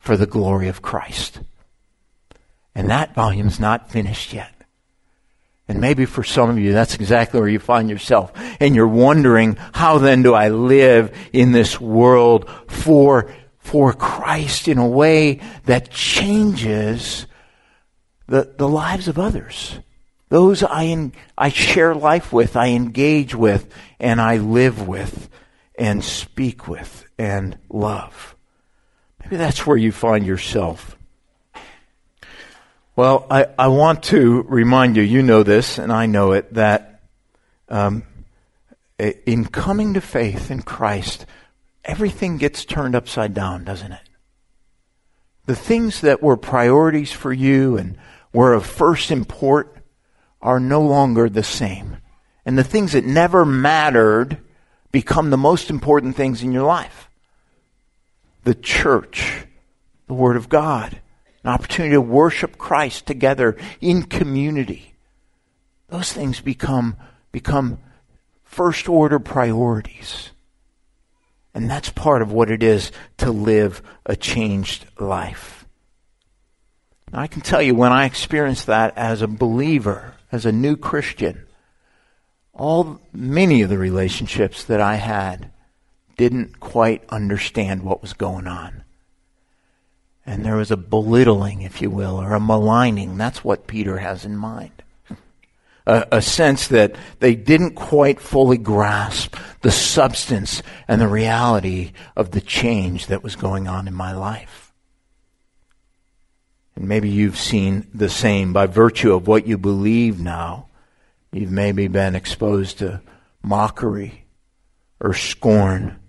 [0.00, 1.40] for the glory of Christ.
[2.74, 4.52] And that volume's not finished yet.
[5.68, 8.32] And maybe for some of you, that's exactly where you find yourself.
[8.58, 14.78] And you're wondering, how then do I live in this world for, for Christ in
[14.78, 17.26] a way that changes
[18.26, 19.78] the, the lives of others?
[20.28, 25.28] Those I, I share life with, I engage with, and I live with,
[25.78, 28.34] and speak with, and love.
[29.22, 30.96] Maybe that's where you find yourself.
[32.96, 37.00] Well, I, I want to remind you, you know this, and I know it, that
[37.68, 38.02] um,
[38.98, 41.24] in coming to faith in Christ,
[41.84, 44.02] everything gets turned upside down, doesn't it?
[45.46, 47.96] The things that were priorities for you and
[48.32, 49.76] were of first import
[50.42, 51.98] are no longer the same.
[52.44, 54.38] And the things that never mattered
[54.92, 57.09] become the most important things in your life
[58.44, 59.46] the church,
[60.06, 61.00] the Word of God,
[61.44, 64.94] an opportunity to worship Christ together in community.
[65.88, 66.96] Those things become,
[67.32, 67.78] become
[68.42, 70.30] first order priorities.
[71.54, 75.66] And that's part of what it is to live a changed life.
[77.12, 80.76] Now, I can tell you when I experienced that as a believer, as a new
[80.76, 81.44] Christian,
[82.52, 85.49] all many of the relationships that I had
[86.20, 88.84] didn't quite understand what was going on.
[90.26, 93.16] And there was a belittling, if you will, or a maligning.
[93.16, 94.82] That's what Peter has in mind.
[95.86, 102.32] A, a, sense that they didn't quite fully grasp the substance and the reality of
[102.32, 104.74] the change that was going on in my life.
[106.76, 110.68] And maybe you've seen the same by virtue of what you believe now.
[111.32, 113.00] You've maybe been exposed to
[113.42, 114.26] mockery
[115.00, 115.99] or scorn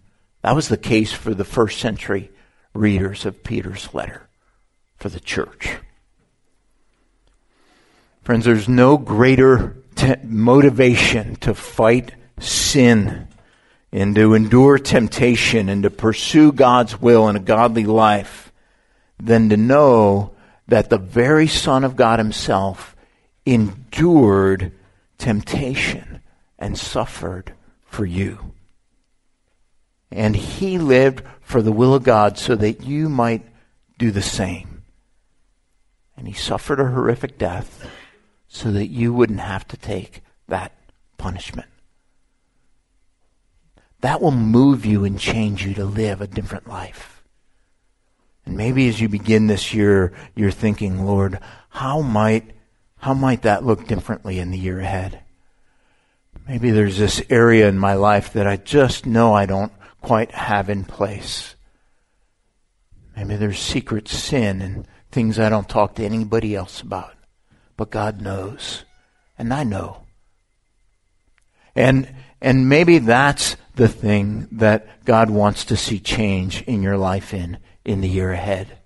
[0.41, 2.31] that was the case for the first century
[2.73, 4.27] readers of Peter's letter
[4.97, 5.77] for the church.
[8.23, 13.27] Friends, there's no greater te- motivation to fight sin
[13.91, 18.51] and to endure temptation and to pursue God's will in a godly life
[19.19, 20.31] than to know
[20.67, 22.95] that the very Son of God Himself
[23.45, 24.71] endured
[25.17, 26.21] temptation
[26.57, 27.53] and suffered
[27.85, 28.53] for you.
[30.11, 33.45] And he lived for the will of God so that you might
[33.97, 34.83] do the same.
[36.17, 37.89] And he suffered a horrific death
[38.47, 40.73] so that you wouldn't have to take that
[41.17, 41.69] punishment.
[44.01, 47.23] That will move you and change you to live a different life.
[48.45, 51.39] And maybe as you begin this year, you're thinking, Lord,
[51.69, 52.51] how might,
[52.97, 55.21] how might that look differently in the year ahead?
[56.47, 59.71] Maybe there's this area in my life that I just know I don't
[60.01, 61.55] quite have in place.
[63.15, 67.13] Maybe there's secret sin and things I don't talk to anybody else about.
[67.77, 68.83] But God knows.
[69.37, 70.03] And I know.
[71.75, 77.33] And, and maybe that's the thing that God wants to see change in your life
[77.33, 78.77] in, in the year ahead.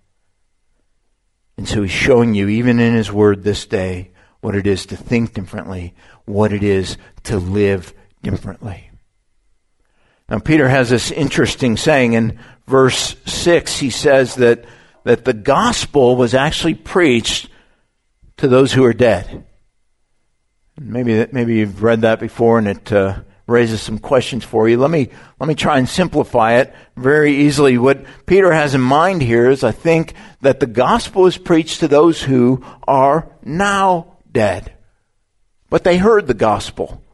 [1.57, 4.11] And so he's showing you, even in his word this day,
[4.41, 5.95] what it is to think differently,
[6.25, 8.91] what it is to live differently.
[10.27, 13.77] Now, Peter has this interesting saying in verse 6.
[13.77, 14.65] He says that,
[15.03, 17.49] that the gospel was actually preached
[18.37, 19.45] to those who are dead.
[20.79, 24.77] Maybe, maybe you've read that before and it uh, raises some questions for you.
[24.77, 25.09] Let me,
[25.39, 27.77] let me try and simplify it very easily.
[27.77, 31.87] What Peter has in mind here is I think that the gospel is preached to
[31.87, 34.73] those who are now dead.
[35.69, 37.04] But they heard the gospel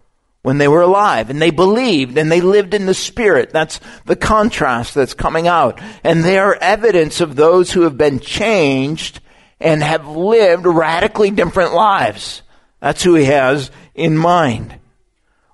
[0.44, 3.52] when they were alive and they believed and they lived in the spirit.
[3.52, 5.80] That's the contrast that's coming out.
[6.04, 9.20] And they are evidence of those who have been changed
[9.60, 12.42] and have lived radically different lives.
[12.80, 14.76] That's who he has in mind.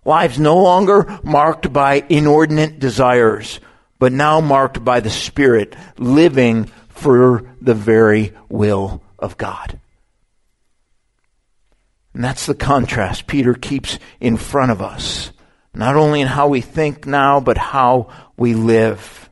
[0.06, 3.60] Lives no longer marked by inordinate desires,
[4.00, 9.82] but now marked by the Spirit, living for the very will of God.
[12.18, 15.32] And that's the contrast Peter keeps in front of us.
[15.76, 19.30] Not only in how we think now, but how we live.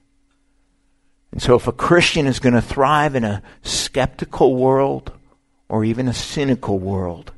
[1.31, 5.11] And so if a Christian is going to thrive in a skeptical world
[5.67, 7.31] or even a cynical world,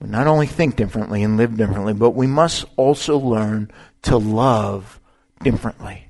[0.00, 3.70] we not only think differently and live differently, but we must also learn
[4.02, 5.00] to love
[5.40, 6.08] differently.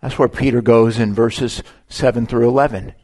[0.00, 2.94] That's where Peter goes in verses 7 through 11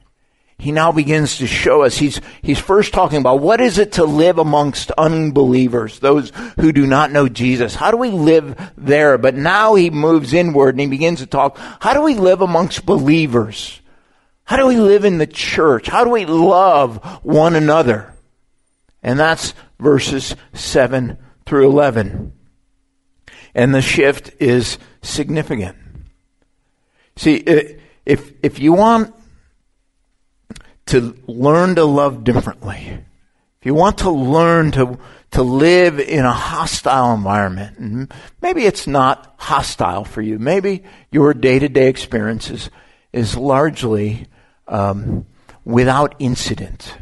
[0.61, 1.97] he now begins to show us.
[1.97, 6.87] He's, he's first talking about what is it to live amongst unbelievers, those who do
[6.87, 7.75] not know Jesus.
[7.75, 9.17] How do we live there?
[9.17, 12.85] But now he moves inward and he begins to talk, how do we live amongst
[12.85, 13.81] believers?
[14.45, 15.87] How do we live in the church?
[15.87, 18.15] How do we love one another?
[19.03, 22.33] And that's verses 7 through 11.
[23.55, 25.77] And the shift is significant.
[27.17, 29.15] See, if, if you want
[30.91, 32.99] to learn to love differently,
[33.61, 34.99] if you want to learn to,
[35.33, 41.59] to live in a hostile environment, maybe it's not hostile for you, maybe your day
[41.59, 42.71] to day experiences
[43.13, 44.27] is largely
[44.67, 45.27] um,
[45.65, 46.97] without incident.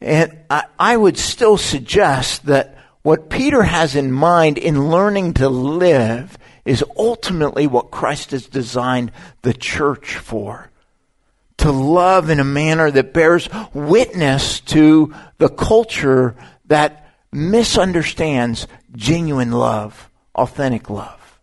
[0.00, 5.48] And I, I would still suggest that what Peter has in mind in learning to
[5.48, 9.12] live is ultimately what Christ has designed
[9.42, 10.70] the church for
[11.58, 16.34] to love in a manner that bears witness to the culture
[16.66, 21.40] that misunderstands genuine love, authentic love.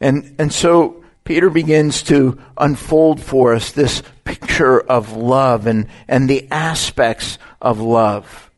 [0.00, 6.28] And, and so Peter begins to unfold for us this picture of love and, and
[6.28, 8.50] the aspects of love.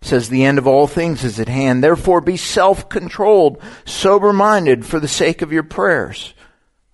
[0.00, 1.82] says the end of all things is at hand.
[1.82, 6.34] Therefore be self-controlled, sober-minded for the sake of your prayers.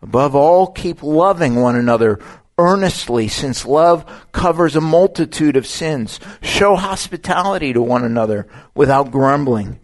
[0.05, 2.21] Above all, keep loving one another
[2.59, 6.21] earnestly, since love covers a multitude of sins.
[6.43, 9.81] Show hospitality to one another without grumbling.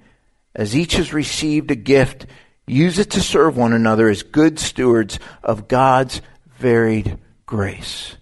[0.55, 2.27] As each has received a gift,
[2.67, 6.21] use it to serve one another as good stewards of God's
[6.59, 7.17] varied
[7.47, 8.15] grace.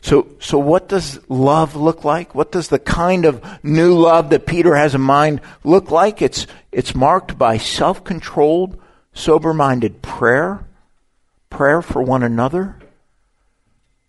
[0.00, 2.36] So, so what does love look like?
[2.36, 6.22] What does the kind of new love that Peter has in mind look like?
[6.22, 8.80] It's, it's marked by self-controlled,
[9.12, 10.64] sober-minded prayer,
[11.54, 12.76] prayer for one another,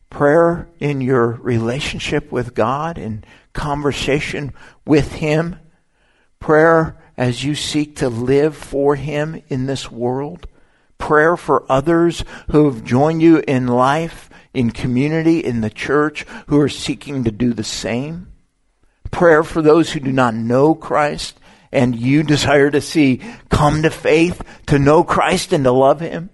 [0.09, 3.23] prayer in your relationship with God, in
[3.53, 4.51] conversation
[4.83, 5.55] with Him,
[6.39, 10.47] prayer as you seek to live for Him in this world,
[10.97, 16.59] prayer for others who have joined you in life, in community, in the church, who
[16.59, 18.31] are seeking to do the same,
[19.11, 21.39] prayer for those who do not know Christ
[21.71, 26.31] and you desire to see come to faith, to know Christ and to love Him.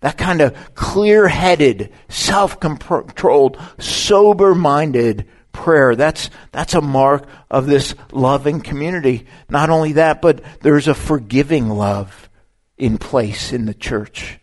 [0.00, 5.96] That kind of clear headed, self controlled, sober minded prayer.
[5.96, 9.26] That's, that's a mark of this loving community.
[9.48, 12.28] Not only that, but there's a forgiving love
[12.76, 14.38] in place in the church.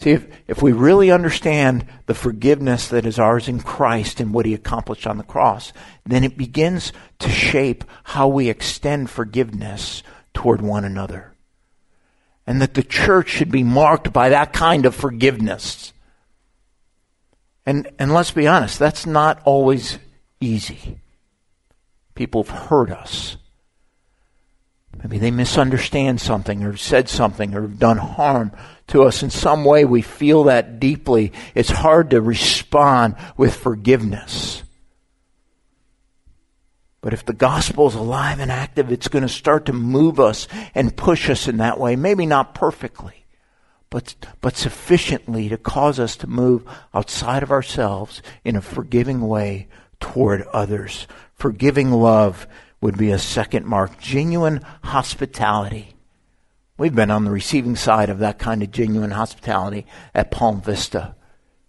[0.00, 4.46] See, if, if we really understand the forgiveness that is ours in Christ and what
[4.46, 5.72] he accomplished on the cross,
[6.06, 11.34] then it begins to shape how we extend forgiveness toward one another.
[12.48, 15.92] And that the church should be marked by that kind of forgiveness.
[17.66, 19.98] And, and let's be honest, that's not always
[20.40, 20.98] easy.
[22.14, 23.36] People have hurt us.
[24.96, 28.52] Maybe they misunderstand something or said something or have done harm
[28.86, 29.84] to us in some way.
[29.84, 31.32] We feel that deeply.
[31.54, 34.62] It's hard to respond with forgiveness.
[37.00, 40.48] But if the gospel is alive and active, it's going to start to move us
[40.74, 41.94] and push us in that way.
[41.94, 43.24] Maybe not perfectly,
[43.88, 49.68] but, but sufficiently to cause us to move outside of ourselves in a forgiving way
[50.00, 51.06] toward others.
[51.34, 52.48] Forgiving love
[52.80, 53.98] would be a second mark.
[54.00, 55.94] Genuine hospitality.
[56.76, 61.14] We've been on the receiving side of that kind of genuine hospitality at Palm Vista.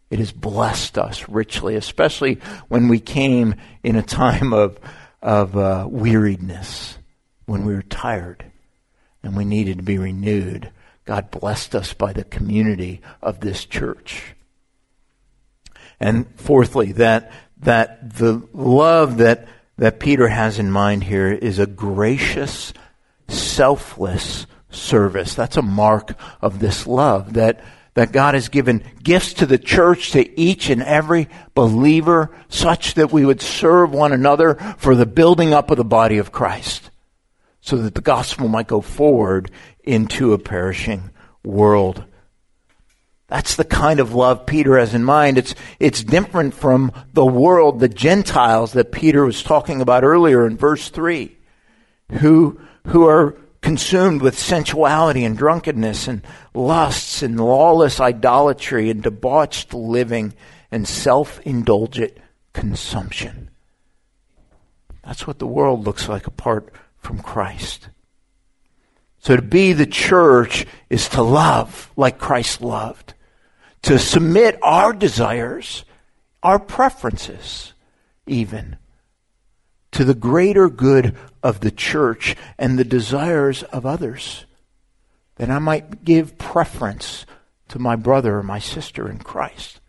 [0.10, 4.80] It has blessed us richly, especially when we came in a time of,
[5.22, 6.96] of uh, weariedness,
[7.46, 8.46] when we were tired
[9.24, 10.72] and we needed to be renewed.
[11.06, 14.36] God blessed us by the community of this church.
[16.00, 19.48] And fourthly, that, that the love that
[19.80, 22.74] that Peter has in mind here is a gracious,
[23.30, 25.34] selfless service.
[25.36, 27.64] That's a mark of this love that
[27.94, 33.12] that God has given gifts to the church, to each and every believer, such that
[33.12, 36.92] we would serve one another for the building up of the body of Christ,
[37.62, 39.52] so that the gospel might go forward
[39.84, 41.10] into a perishing
[41.44, 42.04] world.
[43.28, 45.38] That's the kind of love Peter has in mind.
[45.38, 50.58] It's, it's different from the world, the Gentiles that Peter was talking about earlier in
[50.58, 51.38] verse 3,
[52.20, 56.22] who, who are consumed with sensuality and drunkenness and
[56.54, 60.34] lusts and lawless idolatry and debauched living
[60.72, 62.14] and self indulgent
[62.54, 63.50] consumption.
[65.04, 67.90] That's what the world looks like apart from Christ.
[69.20, 73.14] So to be the church is to love like Christ loved
[73.84, 75.86] to submit our desires,
[76.44, 77.74] our preferences,
[78.28, 78.78] even,
[79.92, 84.46] to the greater good of the church and the desires of others.
[85.36, 87.26] That I might give preference
[87.70, 89.80] to my brother or my sister in Christ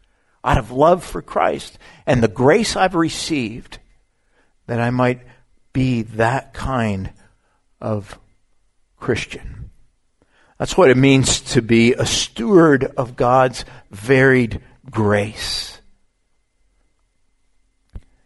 [0.43, 3.79] out of love for Christ and the grace I've received,
[4.67, 5.21] that I might
[5.73, 7.13] be that kind
[7.81, 8.19] of
[8.99, 9.71] Christian.
[10.59, 15.81] That's what it means to be a steward of God's varied grace.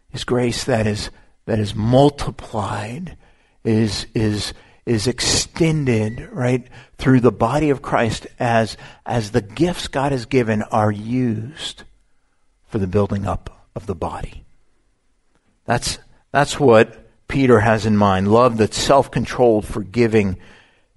[0.09, 1.09] His grace that is,
[1.45, 3.17] that is multiplied,
[3.63, 4.53] is, is,
[4.85, 6.67] is extended, right,
[6.97, 11.83] through the body of Christ as, as the gifts God has given are used
[12.67, 14.43] for the building up of the body.
[15.65, 15.99] That's,
[16.31, 18.31] that's what Peter has in mind.
[18.31, 20.37] Love that's self-controlled, forgiving,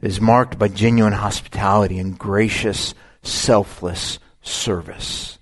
[0.00, 5.38] is marked by genuine hospitality and gracious, selfless service.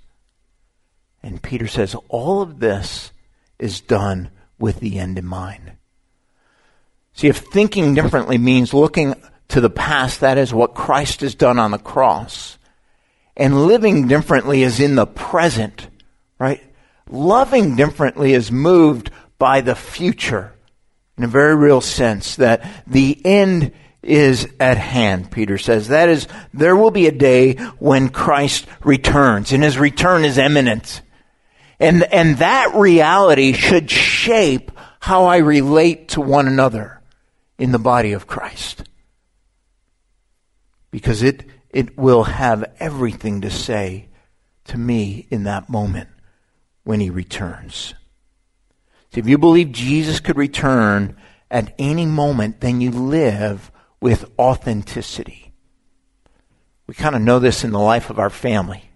[1.22, 3.12] And Peter says all of this
[3.58, 5.72] is done with the end in mind.
[7.14, 9.14] See, if thinking differently means looking
[9.48, 12.58] to the past, that is what Christ has done on the cross.
[13.36, 15.88] And living differently is in the present,
[16.38, 16.62] right?
[17.08, 20.52] Loving differently is moved by the future
[21.16, 25.88] in a very real sense that the end is at hand, Peter says.
[25.88, 31.02] That is, there will be a day when Christ returns, and his return is imminent.
[31.78, 34.70] And, and that reality should shape
[35.00, 37.02] how I relate to one another
[37.58, 38.84] in the body of Christ.
[40.90, 44.08] Because it, it will have everything to say
[44.64, 46.08] to me in that moment
[46.84, 47.94] when he returns.
[49.12, 51.16] See, if you believe Jesus could return
[51.50, 53.70] at any moment, then you live
[54.00, 55.52] with authenticity.
[56.86, 58.90] We kind of know this in the life of our family.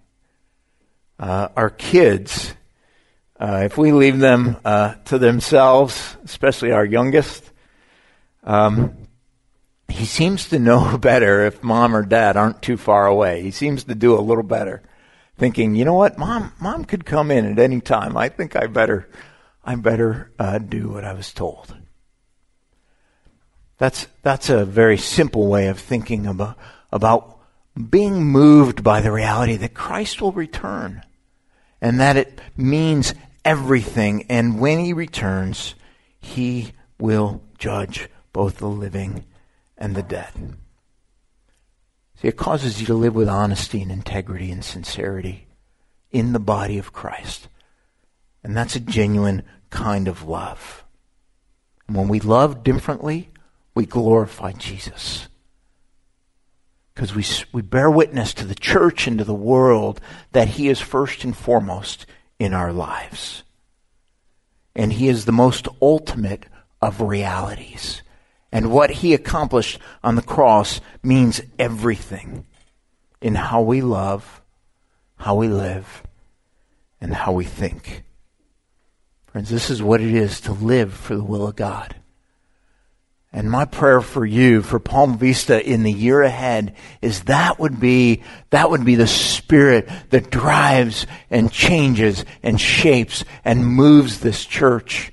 [1.18, 2.54] Uh, our kids,
[3.40, 7.50] uh, if we leave them uh, to themselves, especially our youngest,
[8.44, 8.94] um,
[9.88, 13.42] he seems to know better if mom or dad aren't too far away.
[13.42, 14.82] He seems to do a little better,
[15.38, 18.14] thinking, you know what, mom, mom could come in at any time.
[18.14, 19.08] I think I better,
[19.64, 21.74] I better uh, do what I was told.
[23.78, 26.58] That's, that's a very simple way of thinking about,
[26.92, 27.38] about
[27.88, 31.02] being moved by the reality that Christ will return
[31.80, 33.14] and that it means
[33.44, 34.26] everything.
[34.28, 35.74] And when he returns,
[36.20, 39.24] he will judge both the living
[39.76, 40.32] and the dead.
[42.20, 45.46] See, it causes you to live with honesty and integrity and sincerity
[46.10, 47.48] in the body of Christ.
[48.44, 50.84] And that's a genuine kind of love.
[51.86, 53.30] And when we love differently,
[53.74, 55.28] we glorify Jesus.
[56.94, 60.00] Because we, we bear witness to the church and to the world
[60.32, 62.04] that He is first and foremost
[62.40, 63.44] in our lives.
[64.74, 66.46] And He is the most ultimate
[66.82, 68.02] of realities.
[68.50, 72.46] And what He accomplished on the cross means everything
[73.20, 74.42] in how we love,
[75.16, 76.02] how we live,
[77.00, 78.02] and how we think.
[79.26, 81.94] Friends, this is what it is to live for the will of God.
[83.32, 87.78] And my prayer for you, for Palm Vista in the year ahead, is that would
[87.78, 94.44] be, that would be the spirit that drives and changes and shapes and moves this
[94.44, 95.12] church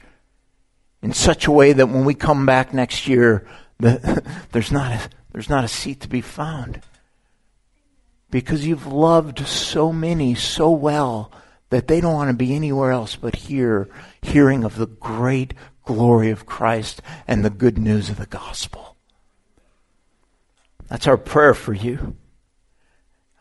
[1.04, 3.48] in such a way that when we come back next year,
[3.80, 6.82] the, there's not a, there's not a seat to be found.
[8.32, 11.32] Because you've loved so many so well
[11.70, 13.90] that they don't want to be anywhere else but here,
[14.22, 15.54] hearing of the great
[15.88, 18.96] glory of Christ and the good news of the gospel.
[20.90, 22.16] That's our prayer for you.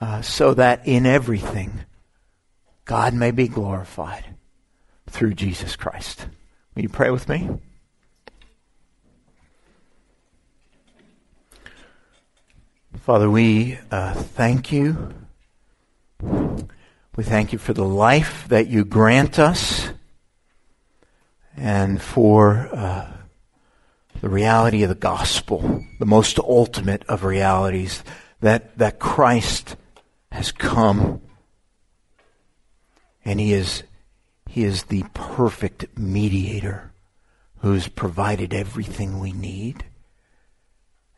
[0.01, 1.84] Uh, so that in everything,
[2.84, 4.24] God may be glorified
[5.09, 6.26] through Jesus Christ.
[6.74, 7.49] Will you pray with me?
[13.01, 15.14] Father, we uh, thank you.
[16.20, 19.86] We thank you for the life that you grant us
[21.57, 23.11] and for uh,
[24.21, 28.05] the reality of the gospel, the most ultimate of realities,
[28.41, 29.77] that, that Christ
[30.31, 31.21] has come
[33.25, 33.83] and he is,
[34.49, 36.93] he is the perfect mediator
[37.59, 39.85] who's provided everything we need.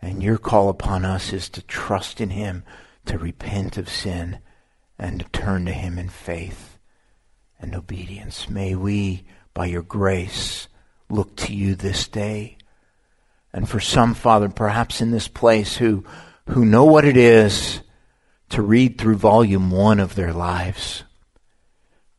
[0.01, 2.63] And your call upon us is to trust in him,
[3.05, 4.39] to repent of sin,
[4.99, 6.79] and to turn to him in faith
[7.61, 8.49] and obedience.
[8.49, 9.25] May we
[9.59, 10.69] by your grace,
[11.11, 12.57] look to you this day.
[13.53, 16.05] And for some, Father, perhaps in this place who,
[16.51, 17.81] who know what it is
[18.51, 21.03] to read through volume one of their lives,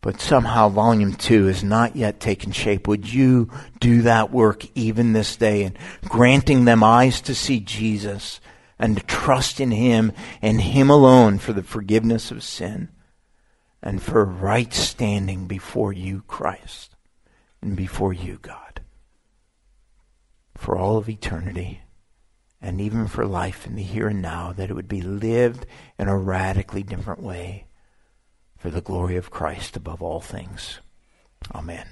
[0.01, 2.89] but somehow volume two has not yet taken shape.
[2.89, 5.77] Would you do that work even this day and
[6.09, 8.41] granting them eyes to see Jesus
[8.77, 10.11] and to trust in Him
[10.41, 12.89] and Him alone for the forgiveness of sin
[13.81, 16.97] and for right standing before you, Christ?
[17.61, 18.81] And before you, God,
[20.55, 21.81] for all of eternity
[22.61, 25.65] and even for life in the here and now, that it would be lived
[25.97, 27.65] in a radically different way
[28.57, 30.79] for the glory of Christ above all things.
[31.55, 31.87] Amen.